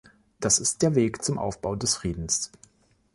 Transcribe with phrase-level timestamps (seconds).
[0.39, 2.49] Das ist der Weg zum Aufbau des Friedens.